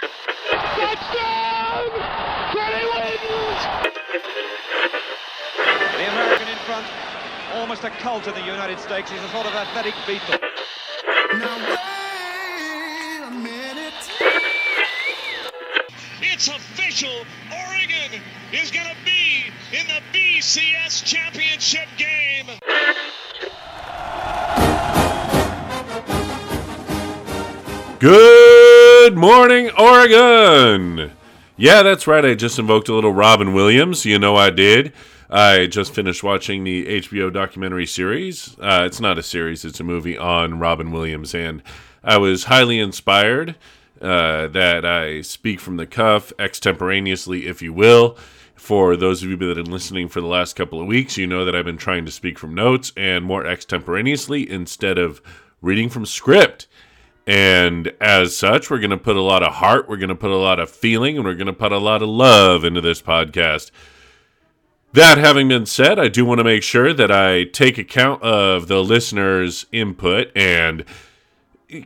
[0.00, 1.90] Touchdown!
[2.52, 3.62] Freddie wins!
[5.96, 6.86] The American in front,
[7.54, 9.10] almost a cult in the United States.
[9.10, 10.40] He's a sort of athletic Beatle.
[11.38, 13.94] Now wait a minute.
[16.22, 17.24] It's official.
[17.52, 18.22] Oregon
[18.52, 22.46] is going to be in the BCS championship game.
[27.98, 28.47] Good
[29.18, 31.10] morning, Oregon!
[31.56, 32.24] Yeah, that's right.
[32.24, 34.04] I just invoked a little Robin Williams.
[34.04, 34.92] You know I did.
[35.28, 38.56] I just finished watching the HBO documentary series.
[38.60, 41.34] Uh, it's not a series, it's a movie on Robin Williams.
[41.34, 41.62] And
[42.04, 43.56] I was highly inspired
[44.00, 48.16] uh, that I speak from the cuff, extemporaneously, if you will.
[48.54, 51.26] For those of you that have been listening for the last couple of weeks, you
[51.26, 55.20] know that I've been trying to speak from notes and more extemporaneously instead of
[55.60, 56.68] reading from script.
[57.28, 60.30] And as such, we're going to put a lot of heart, we're going to put
[60.30, 63.02] a lot of feeling, and we're going to put a lot of love into this
[63.02, 63.70] podcast.
[64.94, 68.66] That having been said, I do want to make sure that I take account of
[68.66, 70.86] the listeners' input and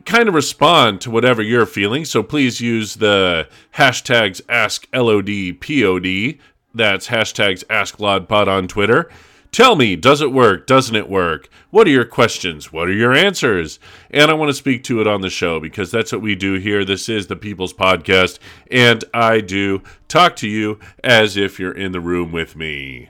[0.05, 2.05] kind of respond to whatever you're feeling.
[2.05, 6.39] So please use the hashtags AskLODPOD.
[6.73, 9.11] That's hashtags AskLodPod on Twitter.
[9.53, 10.65] Tell me, does it work?
[10.65, 11.47] Doesn't it work?
[11.69, 12.73] What are your questions?
[12.73, 13.77] What are your answers?
[14.09, 16.55] And I want to speak to it on the show because that's what we do
[16.55, 16.83] here.
[16.83, 18.39] This is the People's Podcast,
[18.71, 23.09] and I do talk to you as if you're in the room with me.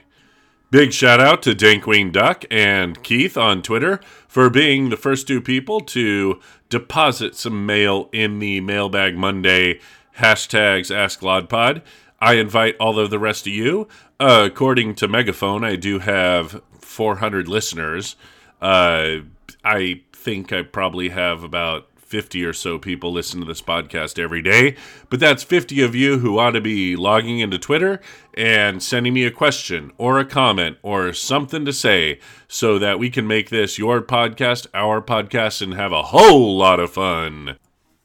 [0.70, 5.40] Big shout out to Dankwing Duck and Keith on Twitter for being the first two
[5.40, 9.80] people to deposit some mail in the Mailbag Monday
[10.18, 11.80] hashtags AskLodPod.
[12.24, 13.86] I invite all of the rest of you.
[14.18, 18.16] Uh, according to Megaphone, I do have 400 listeners.
[18.62, 19.16] Uh,
[19.62, 24.40] I think I probably have about 50 or so people listen to this podcast every
[24.40, 24.74] day.
[25.10, 28.00] But that's 50 of you who ought to be logging into Twitter
[28.32, 33.10] and sending me a question or a comment or something to say so that we
[33.10, 37.58] can make this your podcast, our podcast, and have a whole lot of fun.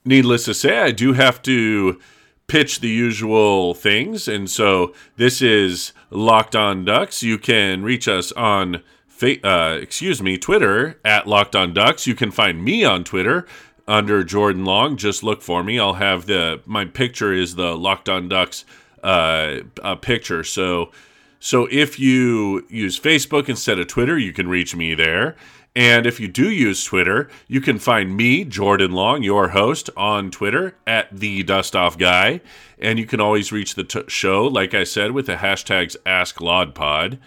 [0.04, 2.02] Needless to say, I do have to
[2.50, 4.28] pitch the usual things.
[4.28, 7.24] And so this is Locked On Ducks.
[7.24, 8.84] You can reach us on,
[9.24, 12.08] uh, excuse me, Twitter at Locked On Ducks.
[12.08, 13.46] You can find me on Twitter
[13.88, 14.98] under Jordan Long.
[14.98, 15.80] Just look for me.
[15.80, 18.66] I'll have the my picture is the Locked On Ducks
[19.04, 20.44] uh, uh, picture.
[20.44, 20.92] So
[21.40, 25.36] so if you use Facebook instead of Twitter, you can reach me there.
[25.76, 30.32] And if you do use Twitter, you can find me, Jordan Long, your host, on
[30.32, 32.42] Twitter at the Dust Off Guy.
[32.80, 37.20] And you can always reach the t- show, like I said, with the hashtags AskLodPod.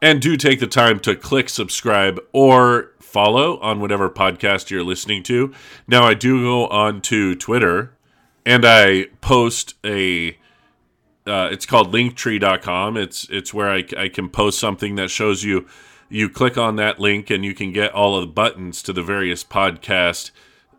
[0.00, 5.22] And do take the time to click subscribe or follow on whatever podcast you're listening
[5.24, 5.52] to.
[5.86, 7.96] Now, I do go on to Twitter
[8.46, 10.36] and I post a.
[11.26, 12.98] Uh, it's called linktree.com.
[12.98, 15.66] It's it's where I, I can post something that shows you
[16.14, 19.02] you click on that link and you can get all of the buttons to the
[19.02, 20.30] various podcast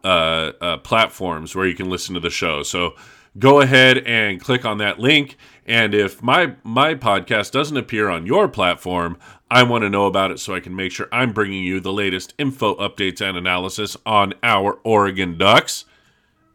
[0.02, 2.64] uh, uh, platforms where you can listen to the show.
[2.64, 2.96] So
[3.38, 5.36] go ahead and click on that link.
[5.66, 9.18] And if my my podcast doesn't appear on your platform,
[9.52, 11.92] I want to know about it so I can make sure I'm bringing you the
[11.92, 15.84] latest info, updates, and analysis on our Oregon Ducks.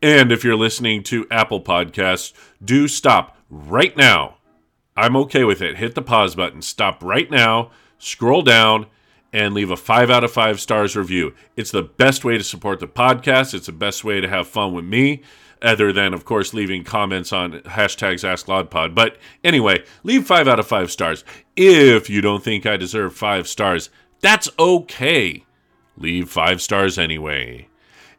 [0.01, 2.33] And if you're listening to Apple Podcasts,
[2.65, 4.39] do stop right now.
[4.97, 5.77] I'm okay with it.
[5.77, 6.63] Hit the pause button.
[6.63, 8.87] Stop right now scroll down
[9.33, 11.35] and leave a five out of five stars review.
[11.57, 13.55] It's the best way to support the podcast.
[13.55, 15.23] It's the best way to have fun with me,
[15.63, 18.95] other than, of course, leaving comments on hashtags AskLodPod.
[18.95, 21.25] But anyway, leave five out of five stars.
[21.55, 23.91] If you don't think I deserve five stars,
[24.21, 25.45] that's okay.
[25.97, 27.69] Leave five stars anyway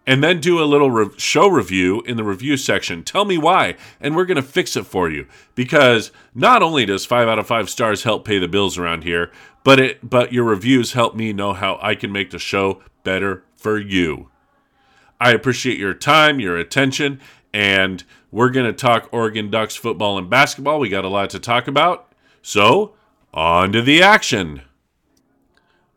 [0.07, 3.03] and then do a little re- show review in the review section.
[3.03, 5.27] Tell me why, and we're going to fix it for you.
[5.55, 9.31] Because not only does five out of five stars help pay the bills around here,
[9.63, 13.43] but it but your reviews help me know how I can make the show better
[13.55, 14.29] for you.
[15.19, 17.19] I appreciate your time, your attention,
[17.53, 20.79] and we're going to talk Oregon Ducks football and basketball.
[20.79, 22.11] We got a lot to talk about.
[22.41, 22.95] So,
[23.33, 24.63] on to the action.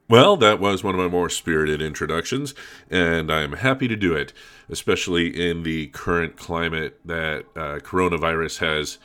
[0.09, 2.55] Well, that was one of my more spirited introductions,
[2.91, 4.35] and I'm happy to do it,
[4.69, 8.99] especially in the current climate that uh, coronavirus has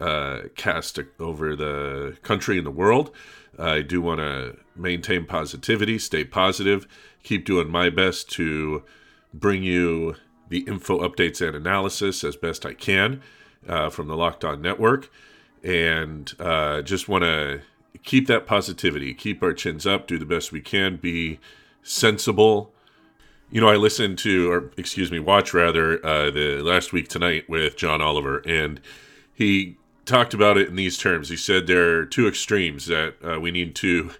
[0.00, 3.10] uh, cast over the country and the world.
[3.58, 6.86] I do want to maintain positivity, stay positive,
[7.22, 8.82] keep doing my best to
[9.32, 10.16] bring you
[10.48, 13.22] the info updates and analysis as best I can
[13.68, 15.10] uh, from the Locked On Network,
[15.64, 17.62] and uh, just want to
[18.02, 21.40] keep that positivity, keep our chins up, do the best we can, be
[21.82, 22.72] sensible,
[23.50, 27.48] You know, I listened to, or excuse me, watch rather, uh, the last week tonight
[27.48, 28.80] with John Oliver, and
[29.32, 31.28] he talked about it in these terms.
[31.28, 34.12] He said there are two extremes that uh, we need to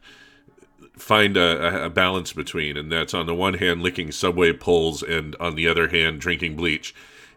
[0.98, 5.36] find a, a, balance between, and that's on the one hand licking subway poles, and
[5.36, 6.94] on the other hand drinking bleach.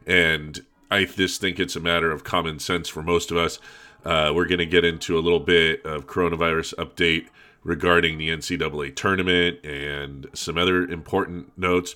[0.07, 0.60] And
[0.90, 3.60] I just think it's a matter of common sense for most of us.
[4.04, 7.28] Uh, we're going to get into a little bit of coronavirus update
[7.63, 11.95] regarding the NCAA tournament and some other important notes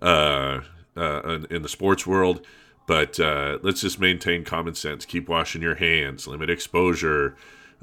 [0.00, 0.60] uh,
[0.96, 2.44] uh, in the sports world.
[2.92, 5.06] But uh, let's just maintain common sense.
[5.06, 6.26] Keep washing your hands.
[6.26, 7.34] Limit exposure.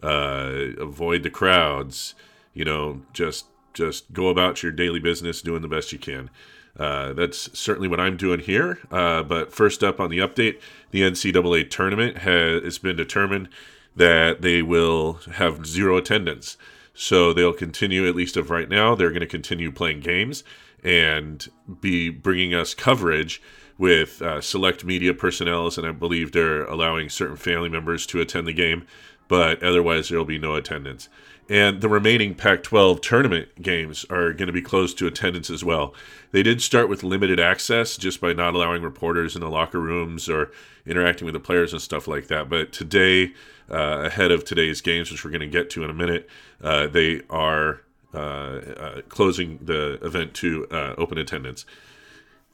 [0.03, 2.13] Uh, avoid the crowds.
[2.53, 6.29] You know, just just go about your daily business, doing the best you can.
[6.77, 8.77] Uh, that's certainly what I'm doing here.
[8.91, 10.61] Uh, but first up on the update,
[10.91, 13.49] the NCAA tournament has it's been determined
[13.95, 16.55] that they will have zero attendance.
[16.93, 20.43] So they'll continue, at least of right now, they're going to continue playing games
[20.83, 21.47] and
[21.81, 23.41] be bringing us coverage
[23.79, 28.45] with uh, select media personnel, and I believe they're allowing certain family members to attend
[28.45, 28.85] the game,
[29.29, 31.07] but otherwise there will be no attendance.
[31.49, 35.63] And the remaining Pac 12 tournament games are going to be closed to attendance as
[35.63, 35.95] well.
[36.31, 40.29] They did start with limited access just by not allowing reporters in the locker rooms
[40.29, 40.51] or
[40.85, 42.49] interacting with the players and stuff like that.
[42.49, 43.33] But today,
[43.71, 46.29] uh, ahead of today's games, which we're going to get to in a minute,
[46.61, 47.81] uh, they are
[48.13, 51.65] uh, uh, closing the event to uh, open attendance.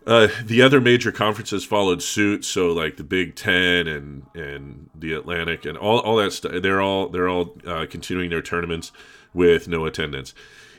[0.05, 5.13] Uh, the other major conferences followed suit, so like the Big Ten and and the
[5.13, 6.61] Atlantic and all, all that stuff.
[6.61, 7.55] They're all they're all
[7.89, 8.91] continuing their tournaments
[9.33, 10.33] with no attendance.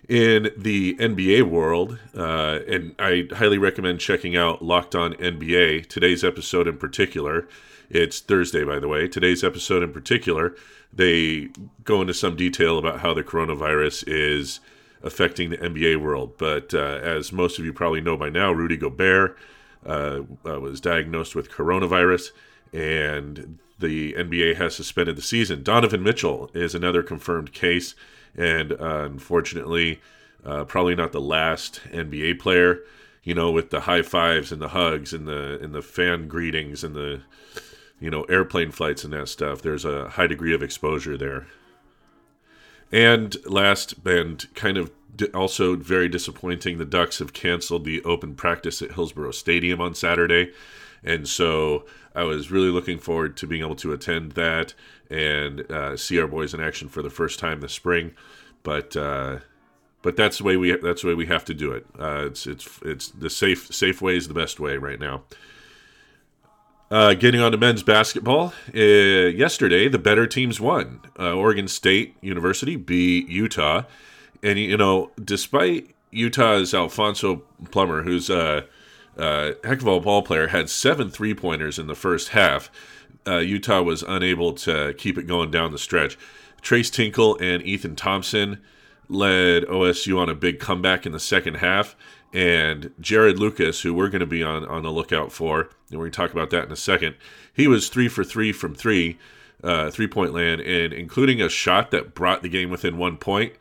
[0.08, 5.88] In the NBA world, and I highly recommend checking out Locked On NBA.
[5.88, 7.48] Today's episode in particular
[7.90, 9.08] it's Thursday, by the way.
[9.08, 10.54] Today's episode in particular,
[10.92, 11.48] they
[11.84, 14.60] go into some detail about how the coronavirus is
[15.02, 16.34] affecting the NBA world.
[16.38, 19.36] But uh, as most of you probably know by now, Rudy Gobert
[19.84, 22.30] uh, uh, was diagnosed with coronavirus,
[22.72, 25.62] and the NBA has suspended the season.
[25.62, 27.94] Donovan Mitchell is another confirmed case,
[28.34, 30.00] and uh, unfortunately,
[30.44, 32.80] uh, probably not the last NBA player.
[33.22, 36.84] You know, with the high fives and the hugs and the and the fan greetings
[36.84, 37.22] and the
[38.00, 41.46] you know, airplane flights and that stuff, there's a high degree of exposure there.
[42.92, 44.90] And last, and kind of
[45.34, 50.52] also very disappointing, the Ducks have canceled the open practice at Hillsboro Stadium on Saturday.
[51.02, 51.84] And so
[52.14, 54.74] I was really looking forward to being able to attend that
[55.10, 58.12] and uh, see our boys in action for the first time this spring.
[58.62, 59.38] But uh,
[60.02, 61.86] but that's the way we that's the way we have to do it.
[61.98, 65.22] Uh, it's it's it's the safe safe way is the best way right now.
[66.88, 71.00] Uh, getting on to men's basketball, uh, yesterday the better teams won.
[71.18, 73.82] Uh, Oregon State University beat Utah,
[74.40, 77.42] and you know, despite Utah's Alfonso
[77.72, 78.66] Plummer, who's a,
[79.16, 82.70] a heck of a ball player, had seven three pointers in the first half.
[83.26, 86.16] Uh, Utah was unable to keep it going down the stretch.
[86.62, 88.62] Tres Tinkle and Ethan Thompson
[89.08, 91.96] led OSU on a big comeback in the second half
[92.36, 96.04] and Jarod Lucas, who we're going to be on on the lookout for, and we're
[96.04, 97.16] going to talk about that in a second.
[97.50, 99.18] He was three for three from three,
[99.64, 103.54] uh, three point land, and including a shot that brought the game within one point.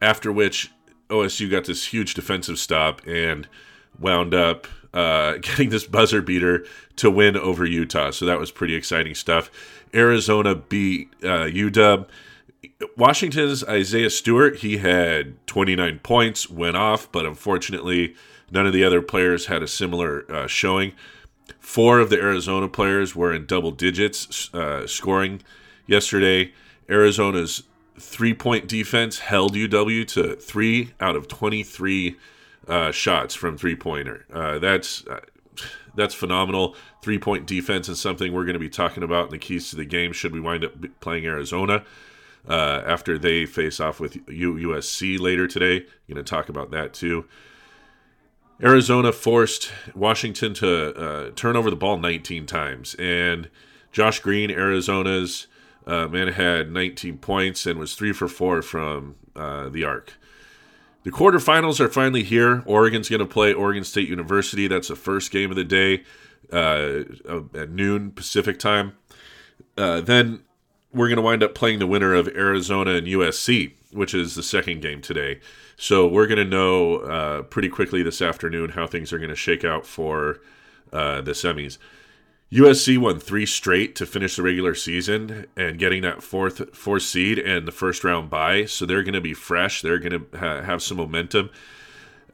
[0.00, 0.72] After which
[1.10, 3.46] OSU got this huge defensive stop and
[4.00, 6.64] wound up uh, getting this buzzer beater
[6.96, 8.12] to win over Utah.
[8.12, 9.50] So that was pretty exciting stuff.
[9.92, 12.06] Arizona beat uh, UW.
[12.96, 18.14] Washington's Isaiah Stewart, he had 29 points, went off, but unfortunately,
[18.50, 20.92] none of the other players had a similar uh, showing.
[21.58, 25.42] Four of the Arizona players were in double digits uh, scoring
[25.86, 26.52] yesterday.
[26.88, 27.64] Arizona's
[27.98, 32.16] three point defense held UW to three out of 23
[32.68, 34.26] uh, shots from three pointer.
[34.32, 35.20] Uh, that's uh,
[35.94, 36.74] that's phenomenal.
[37.02, 39.76] Three point defense is something we're going to be talking about in the keys to
[39.76, 40.12] the game.
[40.12, 41.84] Should we wind up playing Arizona?
[42.48, 45.86] Uh, after they face off with USC later today.
[46.08, 47.26] Going to talk about that too.
[48.62, 53.48] Arizona forced Washington to uh, turn over the ball 19 times, and
[53.90, 55.48] Josh Green, Arizona's
[55.86, 60.14] uh, man, had 19 points and was three for four from uh, the arc.
[61.02, 62.62] The quarterfinals are finally here.
[62.64, 64.68] Oregon's going to play Oregon State University.
[64.68, 66.04] That's the first game of the day
[66.52, 67.02] uh,
[67.54, 68.96] at noon Pacific time.
[69.76, 70.44] Uh, then
[70.92, 74.42] we're going to wind up playing the winner of Arizona and USC, which is the
[74.42, 75.40] second game today.
[75.76, 79.36] So we're going to know uh, pretty quickly this afternoon how things are going to
[79.36, 80.40] shake out for
[80.92, 81.78] uh, the semis.
[82.52, 87.38] USC won three straight to finish the regular season and getting that fourth fourth seed
[87.38, 88.66] and the first round bye.
[88.66, 89.80] So they're going to be fresh.
[89.80, 91.48] They're going to ha- have some momentum.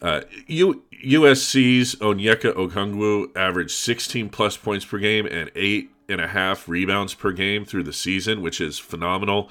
[0.03, 6.29] Uh, U- USC's Onyeka Okongwu averaged 16 plus points per game and eight and a
[6.29, 9.51] half rebounds per game through the season, which is phenomenal.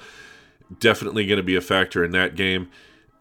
[0.80, 2.68] Definitely going to be a factor in that game.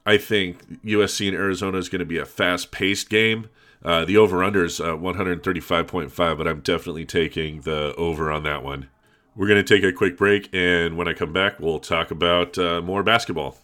[0.05, 3.49] I think USC and Arizona is going to be a fast paced game.
[3.85, 8.63] Uh, the over under is uh, 135.5, but I'm definitely taking the over on that
[8.63, 8.89] one.
[9.35, 12.57] We're going to take a quick break, and when I come back, we'll talk about
[12.57, 13.57] uh, more basketball.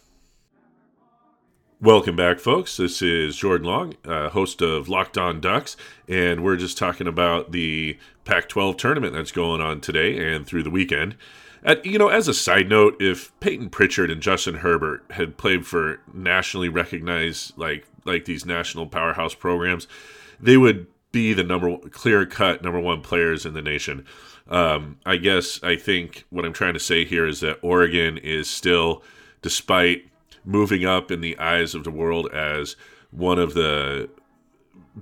[1.83, 2.77] Welcome back, folks.
[2.77, 5.75] This is Jordan Long, uh, host of Locked On Ducks,
[6.07, 10.63] and we're just talking about the Pac 12 tournament that's going on today and through
[10.63, 11.17] the weekend.
[11.61, 15.67] At, you know, as a side note, if Peyton Pritchard and Justin Herbert had played
[15.67, 19.85] for nationally recognized, like like these national powerhouse programs,
[20.39, 24.05] they would be the number clear cut number one players in the nation.
[24.47, 28.49] Um, I guess I think what I'm trying to say here is that Oregon is
[28.49, 29.03] still,
[29.41, 30.05] despite
[30.45, 32.75] moving up in the eyes of the world as
[33.12, 34.09] one of the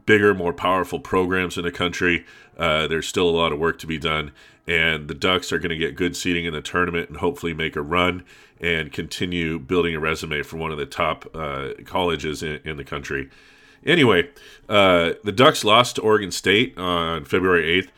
[0.05, 2.25] bigger, more powerful programs in the country.
[2.57, 4.31] Uh, there's still a lot of work to be done,
[4.67, 7.75] and the Ducks are going to get good seating in the tournament and hopefully make
[7.75, 8.23] a run
[8.59, 12.83] and continue building a resume for one of the top uh, colleges in, in, the
[12.83, 13.29] country.
[13.83, 14.29] Anyway,
[14.69, 17.89] uh, the Ducks lost to Oregon State on February 8th.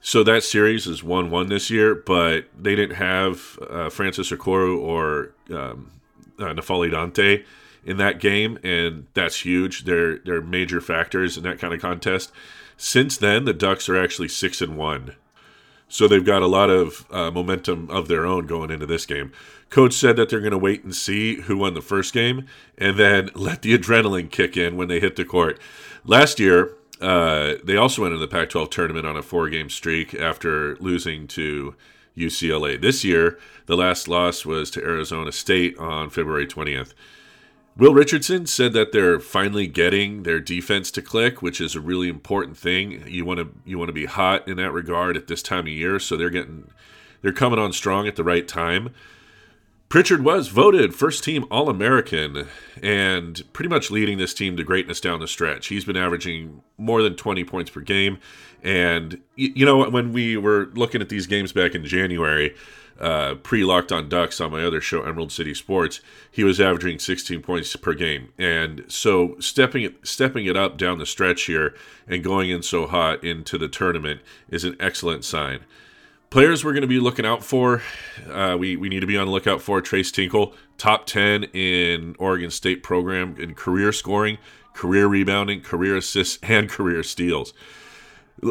[0.00, 4.78] So that series is 1 1 this year, but they didn't have uh, Francis Okoro
[4.78, 5.90] or um,
[6.38, 7.44] uh, N'Faly Dante
[7.84, 9.84] in that game, and that's huge.
[9.84, 12.32] They're they're major factors in that kind of contest.
[12.76, 15.16] Since then, the Ducks are actually six and one,
[15.88, 19.32] so they've got a lot of uh, momentum of their own going into this game.
[19.70, 22.98] Coach said that they're going to wait and see who won the first game, and
[22.98, 25.58] then let the adrenaline kick in when they hit the court.
[26.04, 30.76] Last year, uh, they also went into the Pac-12 tournament on a four-game streak after
[30.76, 31.74] losing to
[32.18, 32.80] UCLA.
[32.80, 36.92] This year, the last loss was to Arizona State on February 20th.
[37.76, 42.08] Will Richardson said that they're finally getting their defense to click, which is a really
[42.08, 43.04] important thing.
[43.06, 45.68] You want to you want to be hot in that regard at this time of
[45.68, 46.72] year, so they're getting
[47.22, 48.92] they're coming on strong at the right time.
[49.88, 52.46] Pritchard was voted first team All American
[52.82, 55.68] and pretty much leading this team to greatness down the stretch.
[55.68, 58.18] He's been averaging more than 20 points per game.
[58.62, 62.54] And, you know, when we were looking at these games back in January,
[63.00, 66.98] uh, pre Locked on Ducks on my other show, Emerald City Sports, he was averaging
[66.98, 68.28] 16 points per game.
[68.36, 71.74] And so stepping it, stepping it up down the stretch here
[72.06, 75.60] and going in so hot into the tournament is an excellent sign.
[76.30, 77.80] Players we're going to be looking out for,
[78.30, 82.14] uh, we, we need to be on the lookout for Tres Tinkle, top 10 in
[82.18, 84.36] Oregon State program in career scoring,
[84.74, 87.54] career rebounding, career assists, and career steals.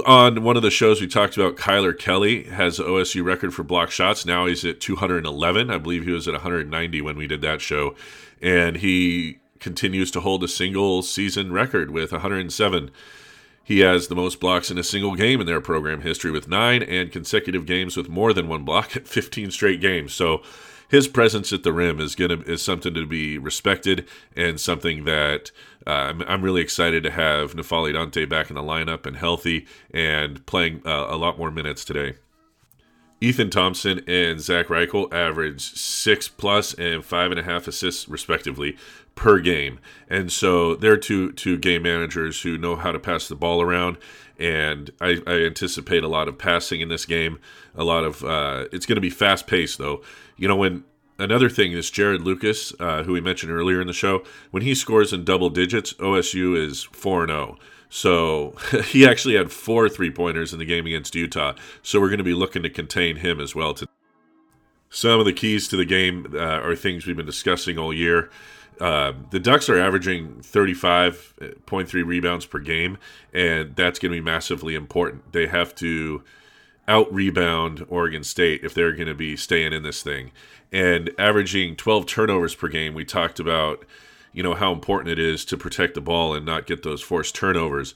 [0.07, 3.91] On one of the shows, we talked about Kylor Kelley has OSU record for block
[3.91, 4.25] shots.
[4.25, 5.69] Now he's at 211.
[5.69, 7.95] I believe he was at 190 when we did that show.
[8.41, 12.89] And he continues to hold a single season record with 107.
[13.67, 16.81] He has the most blocks in a single game in their program history with nine,
[16.81, 20.13] and consecutive games with more than one block at 15 straight games.
[20.13, 20.41] So
[20.87, 24.07] his presence at the rim is gonna is something to be respected
[24.37, 25.51] and something that
[25.85, 29.67] uh, I'm, I'm, really excited to have N'Faly Dante back in the lineup and healthy
[29.91, 32.13] and playing uh, a lot more minutes today.
[33.19, 38.77] Ethan Thompson and Zach Reichle averaged six plus and five and a half assists respectively
[39.17, 43.35] per game, and so they're two two game managers who know how to pass the
[43.35, 43.97] ball around.
[44.39, 47.39] And I, I anticipate a lot of passing in this game.
[47.75, 50.01] A lot of uh, it's going to be fast paced though.
[50.37, 50.85] You know when
[51.19, 54.73] another thing is Jarod Lucas, uh, who we mentioned earlier in the show, when he
[54.75, 57.57] scores in double digits, OSU is four and zero.
[57.59, 57.63] Oh.
[57.89, 58.55] So
[58.85, 61.55] he actually had four three pointers in the game against Utah.
[61.81, 63.73] So we're going to be looking to contain him as well.
[63.73, 63.87] To
[64.89, 68.29] some of the keys to the game uh, are things we've been discussing all year.
[68.79, 72.97] Uh, the Ducks are averaging 35.3 rebounds per game,
[73.33, 75.31] and that's going to be massively important.
[75.33, 76.23] They have to
[76.87, 80.31] out rebound Oregon State if they're going to be staying in this thing.
[80.71, 83.85] And averaging 12 turnovers per game, we talked about
[84.33, 87.33] you know how important it is to protect the ball and not get those forced
[87.33, 87.95] turnovers.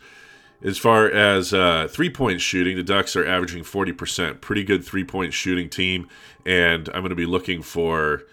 [0.63, 4.41] As far as uh, three point shooting, the Ducks are averaging 40%.
[4.41, 6.07] Pretty good three point shooting team.
[6.45, 8.23] And I'm going to be looking for,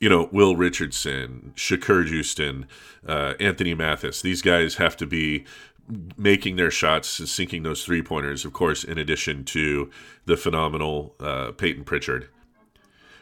[0.00, 2.64] you know, Will Richardson, Shakur Juiston,
[3.06, 4.22] uh, Anthony Mathis.
[4.22, 5.44] These guys have to be
[6.16, 9.90] making their shots, and sinking those three pointers, of course, in addition to
[10.24, 12.28] the phenomenal uh, Peyton Pritchard.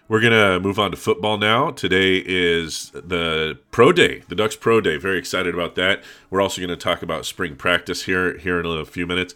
[0.06, 1.70] We're going to move on to football now.
[1.70, 4.97] Today is the Pro Day, the Ducks Pro Day.
[4.97, 6.02] Very excited about that.
[6.30, 9.35] We're also going to talk about spring practice here here in a few minutes.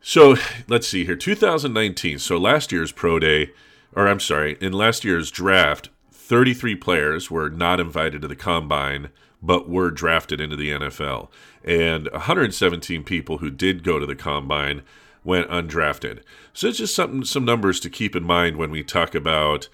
[0.00, 0.36] So,
[0.68, 1.16] let's see here.
[1.16, 2.18] 2019.
[2.20, 3.50] So, last year's Pro Day,
[3.94, 5.90] or I'm sorry, in last year's draft,
[6.26, 11.28] 33 players were not invited to the combine but were drafted into the NFL.
[11.62, 14.82] And 117 people who did go to the combine
[15.22, 16.22] went undrafted.
[16.52, 19.68] So it's just something, some numbers to keep in mind when we talk about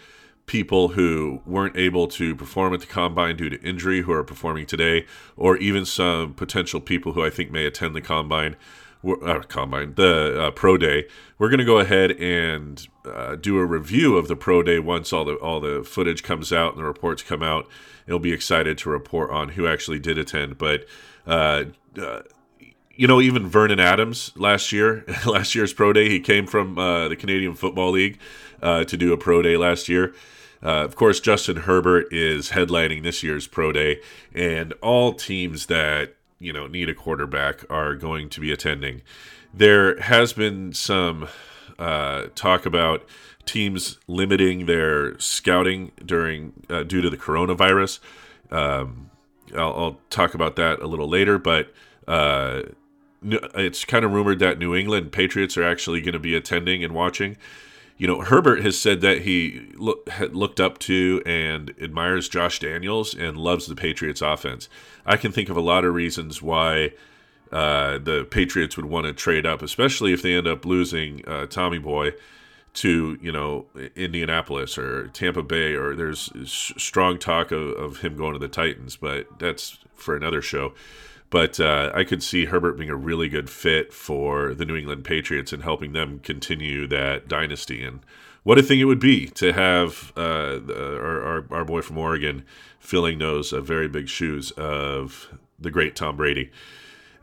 [0.44, 4.66] people who weren't able to perform at the combine due to injury who are performing
[4.66, 5.06] today,
[5.38, 8.56] or even some potential people who I think may attend the combine.
[9.04, 11.06] Uh, combine the uh, pro day.
[11.37, 15.12] We're going to go ahead and uh, do a review of the pro day once
[15.12, 17.66] all the all the footage comes out and the reports come out.
[18.06, 20.56] It'll be excited to report on who actually did attend.
[20.56, 20.85] But
[21.26, 21.64] uh,
[22.00, 22.21] uh,
[22.94, 27.09] you know, even Vernon Adams last year, last year's pro day, he came from uh,
[27.09, 28.21] the Canadian Football League
[28.61, 30.14] to do a pro day last year.
[30.62, 34.00] Uh, of course, Justin Herbert is headlining this year's pro day,
[34.32, 39.02] and all teams that you know need a quarterback are going to be attending.
[39.54, 41.28] There has been some
[41.78, 43.06] uh, talk about
[43.44, 48.00] teams limiting their scouting during uh, due to the coronavirus.
[48.50, 49.11] Um,
[49.56, 51.72] I'll, I'll, talk about that a little later, but
[52.06, 52.62] uh,
[53.22, 56.94] it's kind of rumored that New England Patriots are actually going to be attending and
[56.94, 57.37] watching
[58.02, 63.14] you know, Herbert has said that he look, looked up to and admires Josh Daniels
[63.14, 64.68] and loves the Patriots offense.
[65.06, 66.94] I can think of a lot of reasons why
[67.52, 71.47] uh, the Patriots would want to trade up, especially if they end up losing uh,
[71.47, 72.14] Tommy Boy
[72.74, 78.32] to you know Indianapolis or Tampa Bay, or there's strong talk of, of him going
[78.32, 80.72] to the Titans, but that's for another show.
[81.32, 85.04] But uh, I could see Herbert being a really good fit for the New England
[85.04, 87.82] Patriots and helping them continue that dynasty.
[87.82, 88.00] And
[88.42, 92.44] what a thing it would be to have uh, our, our, our, boy from Oregon
[92.78, 96.50] filling those uh, very big shoes of the great Tom Brady.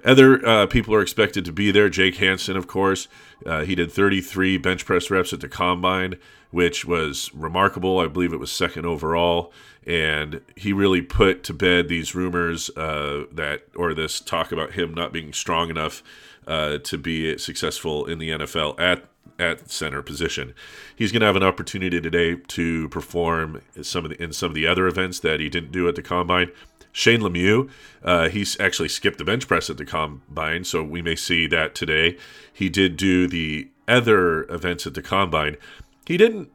[0.03, 1.89] Other uh, people are expected to be there.
[1.89, 3.07] Jake Hanson, of course.
[3.45, 6.15] Uh, he did 33 bench press reps at the combine,
[6.51, 7.99] which was remarkable.
[7.99, 9.51] I believe it was second overall
[9.89, 14.93] and he really put to bed these rumors uh, that or this talk about him
[14.93, 16.03] not being strong enough
[16.47, 19.05] uh, to be successful in the NFL at
[19.39, 20.53] at center position.
[20.95, 24.55] He's going to have an opportunity today to perform some of the, in some of
[24.55, 26.51] the other events that he didn't do at the combine.
[26.91, 27.69] Shane Lemieux,
[28.03, 31.75] uh, he's actually skipped the bench press at the combine, so we may see that
[31.75, 32.17] today.
[32.51, 35.57] He did do the other events at the combine.
[36.05, 36.49] He didn't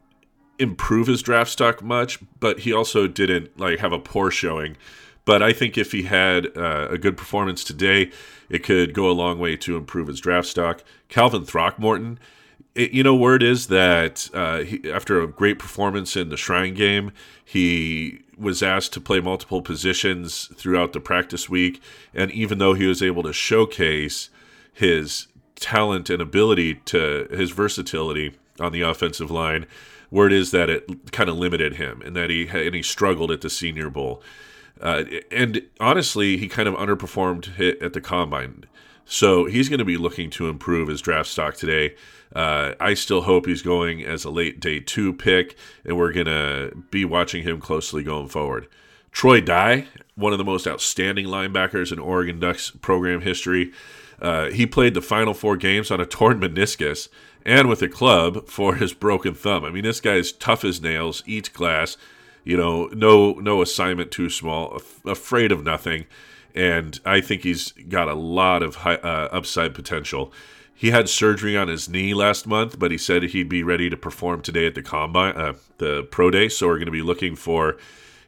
[0.59, 4.77] improve his draft stock much, but he also didn't like have a poor showing.
[5.25, 8.11] But I think if he had uh, a good performance today,
[8.47, 10.83] it could go a long way to improve his draft stock.
[11.09, 12.19] Calvin Throckmorton,
[12.75, 16.73] it, you know, word is that uh, he, after a great performance in the Shrine
[16.73, 17.11] game,
[17.43, 21.81] he was asked to play multiple positions throughout the practice week.
[22.13, 24.29] And even though he was able to showcase
[24.73, 29.65] his talent and ability to his versatility on the offensive line,
[30.11, 33.41] word is that it kind of limited him and that he and he struggled at
[33.41, 34.21] the Senior Bowl.
[34.81, 38.65] Uh, and honestly, he kind of underperformed at the combine.
[39.05, 41.95] So he's going to be looking to improve his draft stock today.
[42.35, 46.25] Uh, I still hope he's going as a late day two pick, and we're going
[46.25, 48.67] to be watching him closely going forward.
[49.11, 53.71] Troy Dye, one of the most outstanding linebackers in Oregon Ducks program history.
[54.21, 57.07] Uh, he played the final four games on a torn meniscus
[57.45, 59.63] and with a club for his broken thumb.
[59.63, 61.95] I mean, this guy's tough as nails, eats glass,
[62.43, 66.05] you know, no no assignment too small, af- afraid of nothing,
[66.55, 70.31] and I think he's got a lot of high, uh, upside potential.
[70.73, 73.97] He had surgery on his knee last month, but he said he'd be ready to
[73.97, 76.49] perform today at the combine, uh, the pro day.
[76.49, 77.77] So we're going to be looking for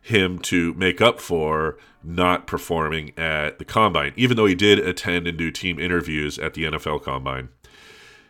[0.02, 5.28] him to make up for not performing at the combine, even though he did attend
[5.28, 7.50] and do team interviews at the NFL combine.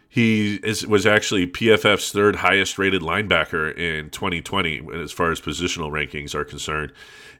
[0.09, 5.91] He is, was actually PFF's third highest rated linebacker in 2020 as far as positional
[5.91, 6.91] rankings are concerned.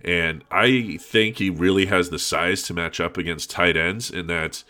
[0.04, 4.28] And I think he really has the size to match up against tight ends in
[4.28, 4.64] that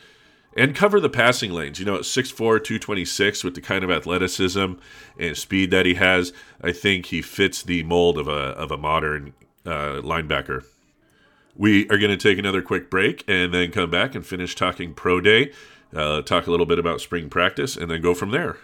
[0.55, 1.79] and cover the passing lanes.
[1.79, 4.73] You know, at 6'4, 226 with the kind of athleticism
[5.19, 8.77] and speed that he has, I think he fits the mold of a, of a
[8.77, 9.33] modern
[9.65, 10.65] uh, linebacker.
[11.55, 14.93] We are going to take another quick break and then come back and finish talking
[14.93, 15.51] pro day
[15.95, 18.57] uh, talk a little bit about spring practice, and then go from there.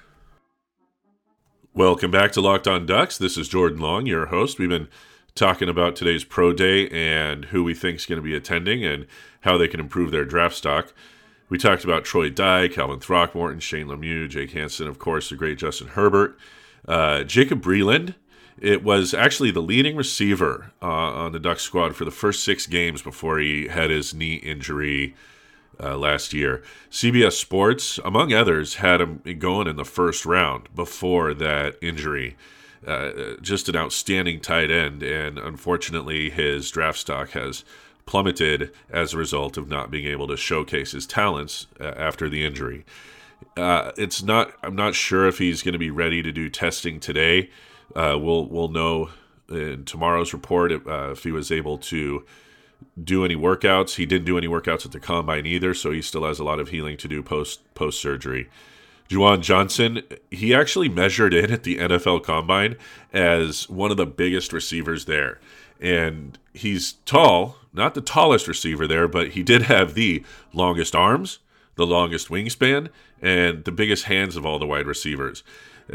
[1.74, 3.18] Welcome back to Locked On Ducks.
[3.18, 4.60] This is Jordan Long, your host.
[4.60, 4.90] We've been
[5.36, 9.08] talking about today's pro day and who we think is going to be attending and
[9.42, 10.94] how they can improve their draft stock.
[11.50, 15.58] We talked about Troy Dye, Calvin Throckmorton, Shane Lemieux, Jake Hanson, of course, the great
[15.58, 16.38] Justin Herbert.
[16.88, 18.16] Uh, Jacob Breeland.
[18.60, 22.68] it was actually the leading receiver uh, on the Duck squad for the first six
[22.68, 25.16] games before he had his knee injury
[25.80, 26.62] uh, last year.
[26.92, 32.36] CBS Sports, among others, had him going in the first round before that injury.
[32.86, 37.64] Uh, just an outstanding tight end, and unfortunately, his draft stock has
[38.06, 42.46] plummeted as a result of not being able to showcase his talents uh, after the
[42.46, 42.86] injury.
[43.56, 44.54] Uh, it's not.
[44.64, 47.50] I'm not sure if he's going to be ready to do testing today.
[47.96, 49.10] Uh, we'll we'll know
[49.50, 52.26] in tomorrow's report if, uh, if he was able to
[53.02, 53.96] do any workouts.
[53.96, 56.60] He didn't do any workouts at the combine either, so he still has a lot
[56.60, 58.50] of healing to do post post surgery.
[59.10, 62.76] Juwan Johnson, he actually measured in at the NFL combine
[63.12, 65.40] as one of the biggest receivers there.
[65.80, 71.40] And he's tall, not the tallest receiver there, but he did have the longest arms,
[71.76, 72.90] the longest wingspan,
[73.22, 75.44] and the biggest hands of all the wide receivers.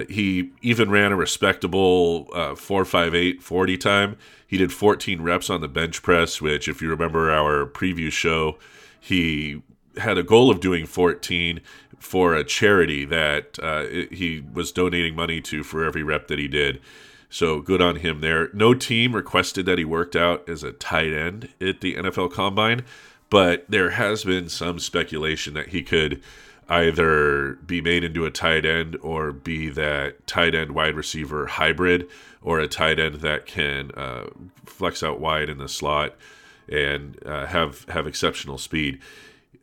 [0.08, 4.16] He even ran a respectable uh, 458 40 time.
[4.46, 8.58] He did 14 reps on the bench press, which, if you remember our preview show,
[9.00, 9.62] he
[9.96, 11.60] had a goal of doing 14
[11.98, 16.48] for a charity that uh, he was donating money to for every rep that he
[16.48, 16.80] did.
[17.30, 18.48] So good on him there.
[18.54, 22.84] No team requested that he worked out as a tight end at the NFL Combine,
[23.28, 26.22] but there has been some speculation that he could
[26.68, 32.06] either be made into a tight end or be that tight end wide receiver hybrid
[32.42, 34.24] or a tight end that can uh,
[34.66, 36.14] flex out wide in the slot
[36.68, 38.98] and uh, have have exceptional speed.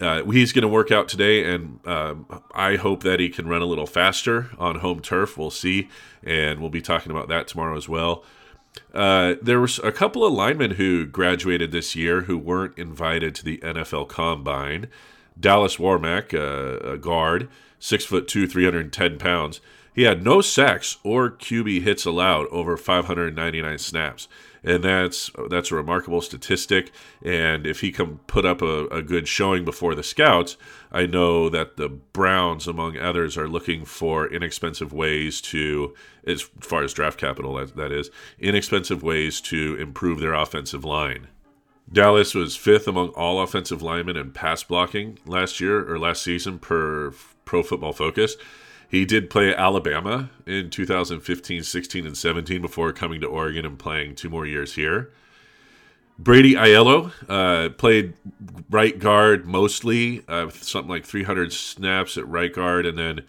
[0.01, 3.62] Uh, he's going to work out today, and um, I hope that he can run
[3.62, 5.38] a little faster on home turf.
[5.38, 5.88] We'll see,
[6.23, 8.23] and we'll be talking about that tomorrow as well.
[8.93, 13.45] Uh, there was a couple of linemen who graduated this year who weren't invited to
[13.45, 14.88] the NFL Combine.
[15.39, 19.62] Dallas Warmack, uh, a guard, six foot two, 310 pounds.
[19.93, 24.27] He had no sacks or QB hits allowed over 599 snaps,
[24.65, 26.91] and that's that's a remarkable statistic.
[27.23, 30.58] And if he can put up a, a good showing before the scouts,
[30.91, 35.93] I know that the Browns, among others, are looking for inexpensive ways to,
[36.25, 41.28] as far as draft capital that, that is, inexpensive ways to improve their offensive line.
[41.91, 46.58] Dallas was fifth among all offensive linemen in pass blocking last year or last season
[46.58, 47.13] per
[47.45, 48.36] Pro Football Focus.
[48.95, 54.15] He did play Alabama in 2015, 16, and 17 before coming to Oregon and playing
[54.15, 55.12] two more years here.
[56.17, 58.13] Brady Aiello uh, played
[58.69, 63.25] right guard mostly, uh, something like 300 snaps at right guard, and then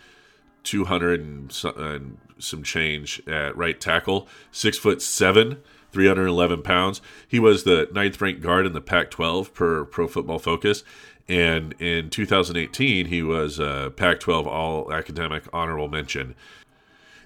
[0.62, 4.29] 200 and some, and some change at right tackle.
[4.52, 7.02] Six foot seven, 311 pounds.
[7.26, 10.85] He was the ninth ranked guard in the Pac 12 per Pro Football Focus.
[11.28, 16.34] And in 2018, he was a Pac 12 All Academic Honorable Mention.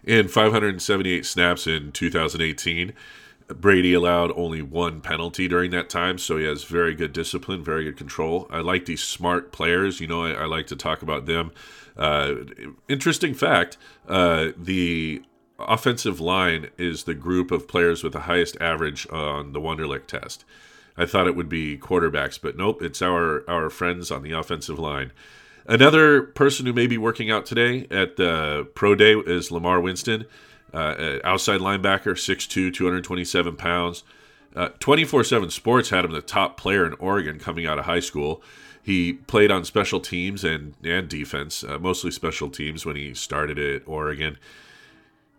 [0.02, 2.94] In 578 snaps in 2018,
[3.48, 7.84] Brady allowed only one penalty during that time, so he has very good discipline, very
[7.84, 8.46] good control.
[8.50, 10.00] I like these smart players.
[10.00, 11.50] You know, I, I like to talk about them.
[11.96, 12.34] Uh,
[12.88, 13.76] interesting fact
[14.08, 15.22] uh, the
[15.58, 20.44] offensive line is the group of players with the highest average on the Wonderlic test.
[21.00, 24.78] I thought it would be quarterbacks, but nope, it's our our friends on the offensive
[24.78, 25.12] line.
[25.66, 30.26] Another person who may be working out today at the pro day is Lamar Winston,
[30.74, 34.04] uh, outside linebacker, 6'2", 227 pounds.
[34.54, 38.42] Uh, 24-7 Sports had him the top player in Oregon coming out of high school.
[38.82, 43.58] He played on special teams and, and defense, uh, mostly special teams when he started
[43.58, 44.36] at Oregon.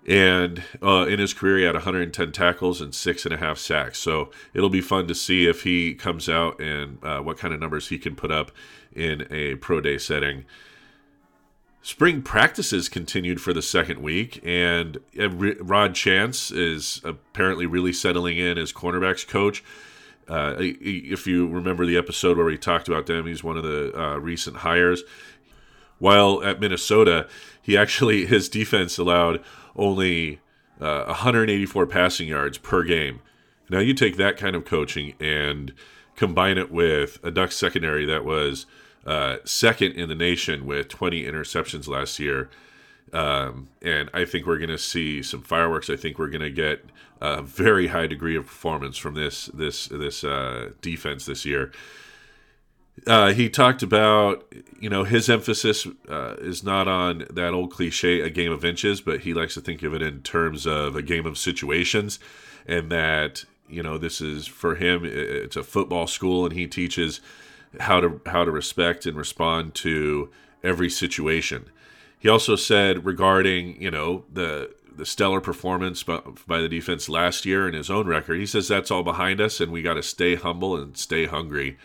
[0.08, 4.00] And uh, in his career, he had 110 tackles and six and a half sacks.
[4.00, 7.60] So it'll be fun to see if he comes out and uh, what kind of
[7.60, 8.52] numbers he can put up
[8.94, 10.46] in a pro day setting.
[11.84, 18.60] Spring practices continued for the second week, and Rod Chance is apparently really settling in
[18.60, 19.64] as cornerbacks coach.
[20.28, 24.00] Uh, if you remember the episode where we talked about them, he's one of the
[24.00, 25.02] uh, recent hires.
[25.98, 27.28] While at Minnesota,
[27.62, 29.44] he actually his defense allowed
[29.76, 30.40] only
[30.80, 33.22] uh, 184 passing yards per game.
[33.70, 35.74] Now you take that kind of coaching and
[36.16, 38.66] combine it with a Ducks secondary that was
[39.06, 42.50] uh, second in the nation with 20 interceptions last year.
[43.14, 45.90] Um, and I think we're going to see some fireworks.
[45.90, 46.86] I think we're going to get
[47.20, 51.72] a very high degree of performance from this this this uh, defense this year.
[53.08, 58.22] Uh, he talked about, you know, his emphasis uh, is not on that old cliche,
[58.22, 61.02] a game of inches, but he likes to think of it in terms of a
[61.02, 62.20] game of situations,
[62.68, 65.02] and that you know this is for him.
[65.04, 67.22] It's a football school, and he teaches
[67.80, 70.30] how to how to respect and respond to
[70.64, 71.70] every situation.
[72.20, 77.46] He also said regarding, you know, the the stellar performance by, by the defense last
[77.46, 78.38] year and his own record.
[78.38, 81.78] He says that's all behind us, and we got to stay humble and stay hungry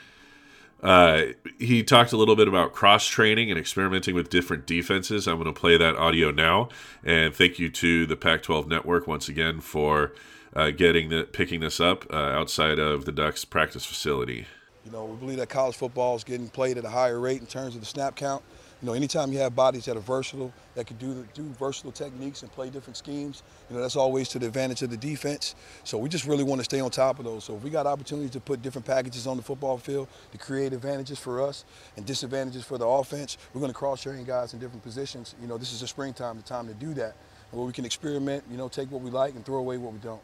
[0.83, 1.23] uh,
[1.59, 5.27] he talked a little bit about cross training and experimenting with different defenses.
[5.27, 6.69] I'm going to play that audio now.
[7.05, 10.13] And thank you to the Pac 12 Network once again for
[10.55, 14.47] uh, getting the picking this up uh, outside of the Ducks practice facility.
[14.85, 17.47] You know, we believe that college football is getting played at a higher rate in
[17.47, 18.43] terms of the snap count.
[18.87, 22.43] You know, anytime you have bodies that are versatile, that can do do versatile techniques
[22.43, 25.57] and play different schemes, you know, that's always to the advantage of the defense.
[25.83, 27.43] So we just really want to stay on top of those.
[27.43, 30.73] So if we got opportunities to put different packages on the football field to create
[30.73, 31.65] advantages for us
[31.97, 35.35] and disadvantages for the offense, we're going to cross train guys in different positions.
[35.43, 37.17] You know, this is the springtime, the time to do that,
[37.51, 38.45] where we can experiment.
[38.49, 40.23] You know, take what we like and throw away what we don't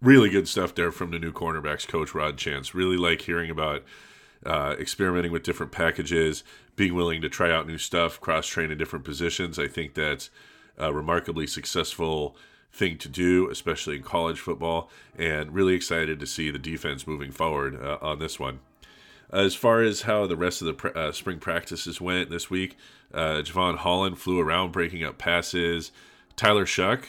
[0.00, 2.74] really good stuff there from the new cornerbacks coach Rod Chance.
[2.74, 3.82] Really like hearing about
[4.44, 6.44] uh, experimenting with different packages,
[6.80, 9.58] being willing to try out new stuff, cross train in different positions.
[9.58, 10.30] I think that's
[10.78, 12.34] a remarkably successful
[12.72, 17.32] thing to do, especially in college football, and really excited to see the defense moving
[17.32, 18.60] forward uh, on this one.
[19.30, 22.78] As far as how the rest of the uh, spring practices went this week,
[23.12, 25.92] uh, Jevon Holland flew around breaking up passes.
[26.34, 27.04] Tyler Shough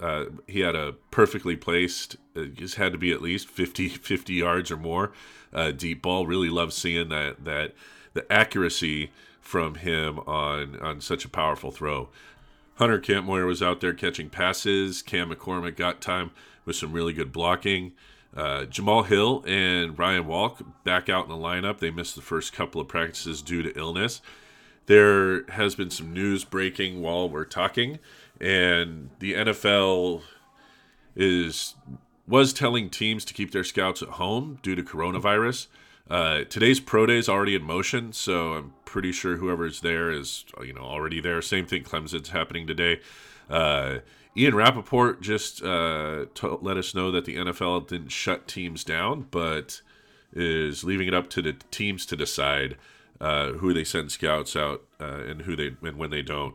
[0.00, 4.34] uh, he had a perfectly placed, uh, just had to be at least 50, 50
[4.34, 5.12] yards or more
[5.52, 6.26] uh, deep ball.
[6.26, 7.74] Really love seeing that that
[8.14, 12.08] the accuracy from him on on such a powerful throw.
[12.76, 15.02] Hunter Kampmoyer was out there catching passes.
[15.02, 16.30] Cam McCormick got time
[16.64, 17.92] with some really good blocking.
[18.36, 21.78] Uh, Jamal Hill and Ryan Walk back out in the lineup.
[21.78, 24.20] They missed the first couple of practices due to illness.
[24.86, 27.98] There has been some news breaking while we're talking
[28.40, 30.22] and the NFL
[31.16, 31.74] is
[32.26, 35.66] was telling teams to keep their scouts at home due to coronavirus.
[36.10, 40.44] Uh, today's pro day is already in motion, so I'm pretty sure whoever's there is
[40.62, 41.42] you know already there.
[41.42, 43.00] Same thing, Clemson's happening today.
[43.50, 43.98] Uh,
[44.36, 46.26] Ian Rapoport just uh,
[46.62, 49.82] let us know that the NFL didn't shut teams down, but
[50.32, 52.76] is leaving it up to the teams to decide
[53.20, 56.54] uh, who they send scouts out uh, and who they and when they don't.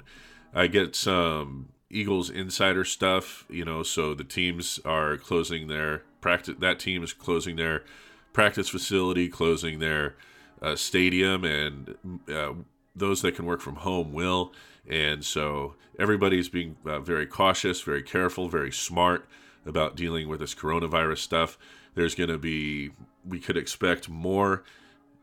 [0.54, 6.56] I get some Eagles insider stuff, you know, so the teams are closing their practice.
[6.60, 7.84] That team is closing their
[8.34, 10.16] practice facility, closing their
[10.62, 11.96] uh, stadium, and
[12.32, 12.54] uh,
[12.96, 14.52] those that can work from home will.
[14.90, 19.28] And so everybody's being uh, very cautious, very careful, very smart
[19.66, 21.58] about dealing with this coronavirus stuff.
[21.96, 22.92] There's going to be,
[23.26, 24.64] we could expect more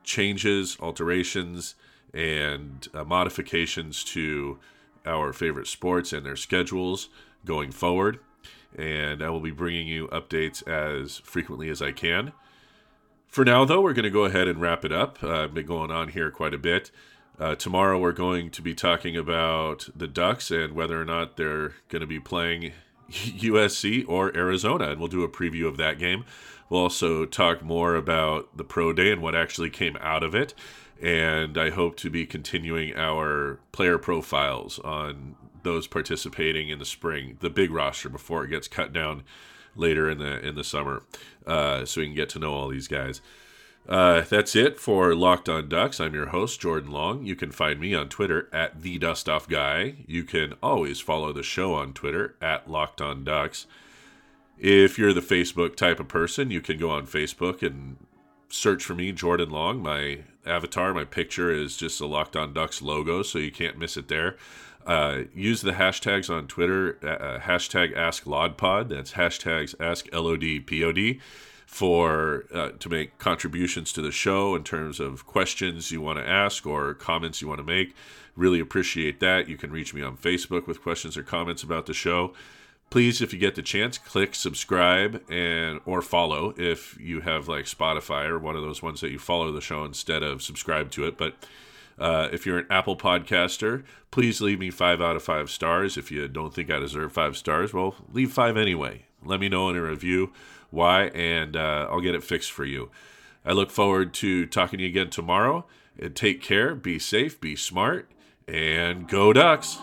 [0.03, 1.75] changes, alterations,
[2.15, 4.59] and uh, modifications to
[5.07, 7.09] our favorite sports and their schedules
[7.45, 8.21] going forward.
[8.77, 12.33] And I will be bringing you updates as frequently as I can.
[13.31, 15.23] For now, though, we're going to go ahead and wrap it up.
[15.23, 16.91] Uh, I've been going on here quite a bit.
[17.39, 21.75] Uh, tomorrow, we're going to be talking about the Ducks and whether or not they're
[21.89, 22.73] going to be playing
[23.11, 26.25] USC or Arizona, and we'll do a preview of that game.
[26.69, 30.55] We'll also talk more about the pro day and what actually came out of it
[31.01, 37.39] and I hope to be continuing our player profiles on those participating in the spring,
[37.41, 39.23] the big roster before it gets cut down
[39.81, 41.03] later in the in the summer,
[41.47, 43.21] uh, so we can get to know all these guys.
[43.89, 45.99] Uh, that's it for Locked On Ducks.
[45.99, 47.25] I'm your host Jordan Long.
[47.25, 49.97] You can find me on Twitter at the Dust Off Guy.
[50.07, 53.67] You can always follow the show on Twitter at Locked On Ducks.
[54.59, 57.97] If you're the Facebook type of person, you can go on Facebook and
[58.51, 59.83] search for me, Jordan Long.
[59.83, 63.97] My avatar, my picture is just a Locked On Ducks logo, so you can't miss
[63.97, 64.37] it there.
[64.87, 68.89] Uh, use the hashtags on Twitter, uh, uh hashtag Ask LODPod.
[68.89, 71.21] That's hashtags Ask LODPOD
[71.67, 76.29] for uh, to make contributions to the show in terms of questions you want to
[76.29, 77.95] ask or comments you want to make.
[78.35, 79.49] Really appreciate that.
[79.49, 82.33] You can reach me on Facebook with questions or comments about the show
[82.91, 87.65] please if you get the chance click subscribe and or follow if you have like
[87.65, 91.07] spotify or one of those ones that you follow the show instead of subscribe to
[91.07, 91.17] it.
[91.17, 91.35] But
[91.99, 95.97] uh, if you're an apple podcaster please leave me five out of five stars.
[95.97, 99.07] If you don't think i deserve five stars well leave five anyway.
[99.25, 100.33] Let me know in a review
[100.71, 102.91] why and uh, i'll get it fixed for you.
[103.45, 105.65] I look forward to talking to you again tomorrow
[105.99, 108.11] and take care be safe be smart
[108.49, 109.79] and go ducks